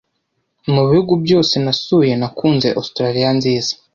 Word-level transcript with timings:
Mu 0.73 0.81
bihugu 0.89 1.13
byose 1.23 1.53
nasuye, 1.63 2.13
nakunze 2.19 2.67
Australiya 2.79 3.29
nziza. 3.37 3.73